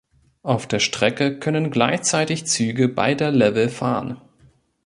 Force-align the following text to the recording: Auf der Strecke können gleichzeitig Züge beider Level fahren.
Auf 0.41 0.65
der 0.67 0.79
Strecke 0.79 1.37
können 1.37 1.69
gleichzeitig 1.69 2.47
Züge 2.47 2.87
beider 2.89 3.29
Level 3.29 3.69
fahren. 3.69 4.19